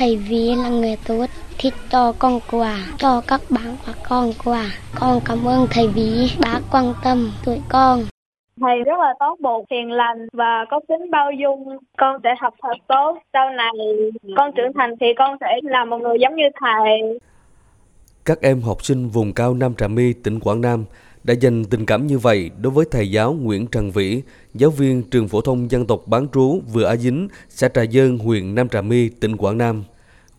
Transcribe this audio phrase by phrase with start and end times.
[0.00, 1.26] thầy Vĩ là người tốt,
[1.58, 4.64] thích cho con quà, cho các bạn và con quà.
[5.00, 8.00] Con cảm ơn thầy Vĩ đã quan tâm tụi con.
[8.60, 11.78] Thầy rất là tốt bụng, hiền lành và có tính bao dung.
[11.98, 13.18] Con sẽ học thật tốt.
[13.32, 13.72] Sau này
[14.36, 17.18] con trưởng thành thì con sẽ là một người giống như thầy.
[18.24, 20.84] Các em học sinh vùng cao Nam Trà My, tỉnh Quảng Nam
[21.24, 24.22] đã dành tình cảm như vậy đối với thầy giáo Nguyễn Trần Vĩ,
[24.54, 28.18] giáo viên trường phổ thông dân tộc bán trú vừa A Dính, xã Trà Dơn,
[28.18, 29.84] huyện Nam Trà My, tỉnh Quảng Nam.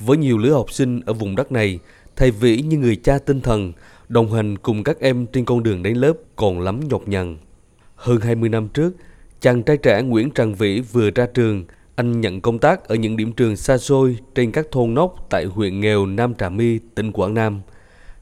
[0.00, 1.78] Với nhiều lứa học sinh ở vùng đất này,
[2.16, 3.72] thầy Vĩ như người cha tinh thần,
[4.08, 7.36] đồng hành cùng các em trên con đường đến lớp còn lắm nhọc nhằn.
[7.96, 8.96] Hơn 20 năm trước,
[9.40, 13.16] chàng trai trẻ Nguyễn Trần Vĩ vừa ra trường, anh nhận công tác ở những
[13.16, 17.12] điểm trường xa xôi trên các thôn nóc tại huyện nghèo Nam Trà My, tỉnh
[17.12, 17.60] Quảng Nam.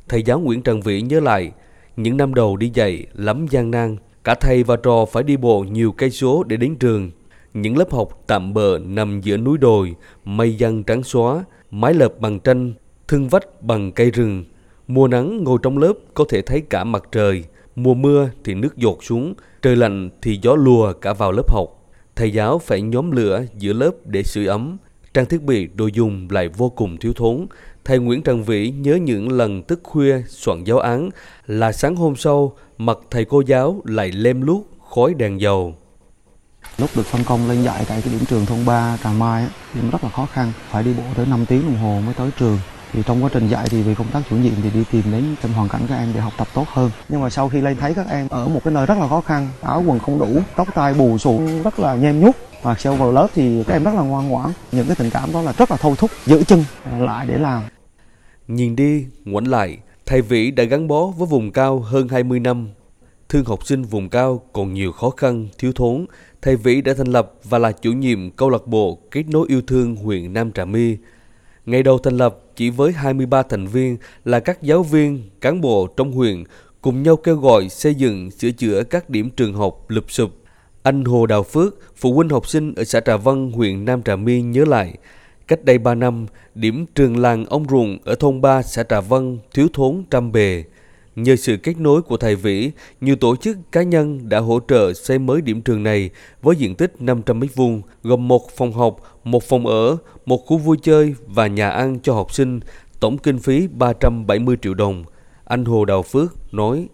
[0.08, 1.52] Thầy giáo Nguyễn Trần Vĩ nhớ lại,
[1.98, 5.64] những năm đầu đi dạy lắm gian nan, cả thầy và trò phải đi bộ
[5.70, 7.10] nhiều cây số để đến trường.
[7.54, 12.20] Những lớp học tạm bờ nằm giữa núi đồi, mây giăng trắng xóa, mái lợp
[12.20, 12.72] bằng tranh,
[13.08, 14.44] thân vách bằng cây rừng.
[14.88, 17.44] Mùa nắng ngồi trong lớp có thể thấy cả mặt trời,
[17.76, 21.68] mùa mưa thì nước dột xuống, trời lạnh thì gió lùa cả vào lớp học.
[22.16, 24.76] Thầy giáo phải nhóm lửa giữa lớp để sưởi ấm,
[25.14, 27.46] trang thiết bị đồ dùng lại vô cùng thiếu thốn.
[27.84, 31.10] Thầy Nguyễn Trần Vĩ nhớ những lần thức khuya soạn giáo án
[31.46, 35.74] là sáng hôm sau mặt thầy cô giáo lại lem lút khói đèn dầu.
[36.78, 39.80] Lúc được phân công lên dạy tại cái điểm trường thôn 3 Trà Mai thì
[39.92, 42.58] rất là khó khăn, phải đi bộ tới 5 tiếng đồng hồ mới tới trường
[42.92, 45.24] thì trong quá trình dạy thì vì công tác chủ nhiệm thì đi tìm đến
[45.42, 47.76] trong hoàn cảnh các em để học tập tốt hơn nhưng mà sau khi lên
[47.76, 50.40] thấy các em ở một cái nơi rất là khó khăn áo quần không đủ
[50.56, 53.84] tóc tai bù xù rất là nhem nhút và sau vào lớp thì các em
[53.84, 54.50] rất là ngoan ngoãn.
[54.72, 56.64] Những cái tình cảm đó là rất là thôi thúc giữ chân
[56.98, 57.62] lại để làm.
[58.48, 62.68] Nhìn đi ngoảnh lại thầy vĩ đã gắn bó với vùng cao hơn 20 năm.
[63.28, 66.06] Thương học sinh vùng cao còn nhiều khó khăn thiếu thốn.
[66.42, 69.62] Thầy vĩ đã thành lập và là chủ nhiệm câu lạc bộ kết nối yêu
[69.66, 70.96] thương huyện nam trà my.
[71.66, 75.86] Ngày đầu thành lập, chỉ với 23 thành viên là các giáo viên, cán bộ
[75.96, 76.44] trong huyện
[76.80, 80.37] cùng nhau kêu gọi xây dựng, sửa chữa các điểm trường học lụp sụp.
[80.88, 84.16] Anh Hồ Đào Phước, phụ huynh học sinh ở xã Trà Vân, huyện Nam Trà
[84.16, 84.94] My nhớ lại,
[85.48, 89.38] cách đây 3 năm, điểm trường làng ông Ruộng ở thôn 3 xã Trà Vân
[89.54, 90.64] thiếu thốn trăm bề.
[91.16, 94.92] Nhờ sự kết nối của thầy Vĩ, nhiều tổ chức cá nhân đã hỗ trợ
[94.92, 96.10] xây mới điểm trường này
[96.42, 99.96] với diện tích 500 m2, gồm một phòng học, một phòng ở,
[100.26, 102.60] một khu vui chơi và nhà ăn cho học sinh,
[103.00, 105.04] tổng kinh phí 370 triệu đồng.
[105.44, 106.88] Anh Hồ Đào Phước nói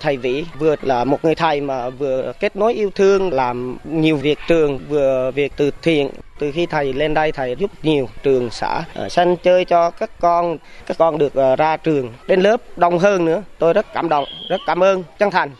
[0.00, 4.16] thầy Vĩ vừa là một người thầy mà vừa kết nối yêu thương làm nhiều
[4.16, 6.10] việc trường vừa việc từ thiện.
[6.38, 10.10] Từ khi thầy lên đây thầy giúp nhiều trường xã uh, sân chơi cho các
[10.20, 12.12] con các con được ờ, ra trường.
[12.26, 15.50] Đến lớp đông hơn nữa tôi rất cảm động rất cảm ơn chân thành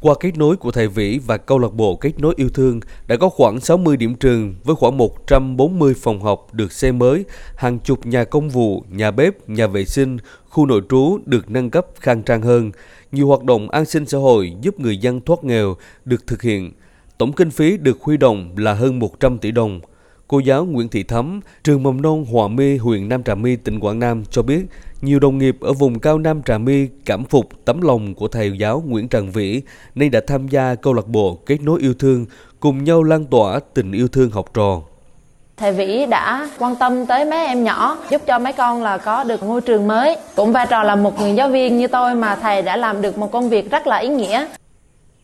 [0.00, 3.16] qua kết nối của thầy Vĩ và câu lạc bộ kết nối yêu thương đã
[3.16, 7.24] có khoảng 60 điểm trường với khoảng 140 phòng học được xây mới,
[7.56, 10.18] hàng chục nhà công vụ, nhà bếp, nhà vệ sinh,
[10.48, 12.72] khu nội trú được nâng cấp khang trang hơn.
[13.12, 16.72] Nhiều hoạt động an sinh xã hội giúp người dân thoát nghèo được thực hiện.
[17.18, 19.80] Tổng kinh phí được huy động là hơn 100 tỷ đồng.
[20.30, 23.80] Cô giáo Nguyễn Thị Thắm, trường mầm non Hòa Mi, huyện Nam Trà My, tỉnh
[23.80, 24.62] Quảng Nam cho biết,
[25.00, 28.52] nhiều đồng nghiệp ở vùng cao Nam Trà My cảm phục tấm lòng của thầy
[28.58, 29.62] giáo Nguyễn Trần Vĩ
[29.94, 32.26] nên đã tham gia câu lạc bộ kết nối yêu thương,
[32.60, 34.80] cùng nhau lan tỏa tình yêu thương học trò.
[35.56, 39.24] Thầy Vĩ đã quan tâm tới mấy em nhỏ, giúp cho mấy con là có
[39.24, 40.16] được ngôi trường mới.
[40.36, 43.18] Cũng vai trò là một người giáo viên như tôi mà thầy đã làm được
[43.18, 44.46] một công việc rất là ý nghĩa.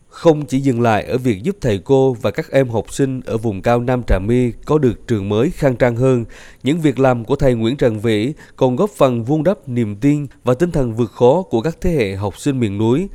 [0.07, 3.37] Không chỉ dừng lại ở việc giúp thầy cô và các em học sinh ở
[3.37, 6.25] vùng cao Nam Trà My có được trường mới khang trang hơn,
[6.63, 10.27] những việc làm của thầy Nguyễn Trần Vĩ còn góp phần vun đắp niềm tin
[10.43, 13.07] và tinh thần vượt khó của các thế hệ học sinh miền núi.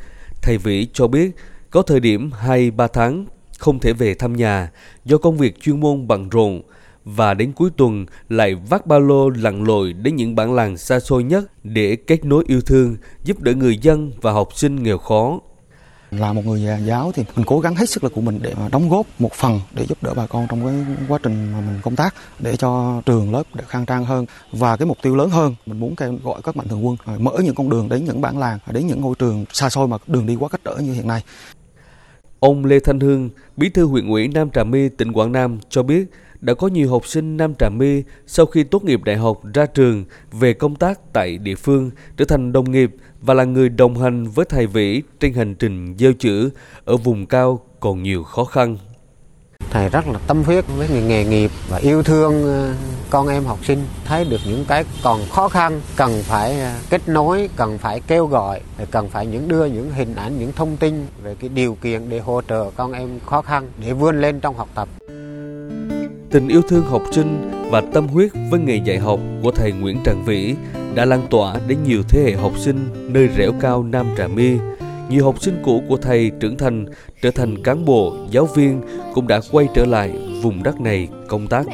[0.43, 1.31] Thầy Vĩ cho biết
[1.71, 3.27] có thời điểm 2-3 tháng
[3.59, 4.71] không thể về thăm nhà
[5.05, 6.63] do công việc chuyên môn bận rộn
[7.05, 11.01] và đến cuối tuần lại vác ba lô lặn lội đến những bản làng xa
[11.01, 14.99] xôi nhất để kết nối yêu thương, giúp đỡ người dân và học sinh nghèo
[14.99, 15.41] khó
[16.19, 18.89] là một người giáo thì mình cố gắng hết sức lực của mình để đóng
[18.89, 21.97] góp một phần để giúp đỡ bà con trong cái quá trình mà mình công
[21.97, 25.55] tác để cho trường lớp được khang trang hơn và cái mục tiêu lớn hơn.
[25.67, 28.38] Mình muốn kêu gọi các mạnh thường quân mở những con đường đến những bản
[28.38, 31.09] làng đến những ngôi trường xa xôi mà đường đi quá cách trở như hiện
[31.09, 31.23] nay.
[32.41, 35.82] Ông Lê Thanh Hương, Bí thư huyện ủy Nam Trà My, tỉnh Quảng Nam cho
[35.82, 36.05] biết
[36.43, 39.67] đã có nhiều học sinh Nam Trà My sau khi tốt nghiệp đại học ra
[39.67, 42.91] trường về công tác tại địa phương trở thành đồng nghiệp
[43.21, 46.50] và là người đồng hành với thầy Vĩ trên hành trình gieo chữ
[46.85, 48.77] ở vùng cao còn nhiều khó khăn.
[49.71, 52.75] Thầy rất là tâm huyết với người nghề nghiệp và yêu thương ờ,
[53.11, 57.09] con em học sinh, thấy được những cái còn khó khăn cần phải ờ, kết
[57.09, 58.61] nối, cần phải kêu gọi,
[58.91, 62.19] cần phải những đưa những hình ảnh, những thông tin về cái điều kiện để
[62.19, 64.88] hỗ trợ con em khó khăn để vươn lên trong học tập.
[66.32, 69.99] Tình yêu thương học sinh và tâm huyết với nghề dạy học của thầy Nguyễn
[70.05, 70.55] Trần Vĩ
[70.94, 74.56] đã lan tỏa đến nhiều thế hệ học sinh nơi rẻo cao Nam Trà My.
[75.08, 76.87] Nhiều học sinh cũ của thầy trưởng thành,
[77.23, 78.81] trở thành cán bộ, giáo viên
[79.14, 80.12] cũng đã quay trở lại
[80.43, 81.67] vùng đất này công tác.